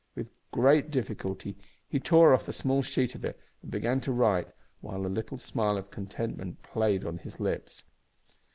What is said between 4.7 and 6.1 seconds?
while a little smile of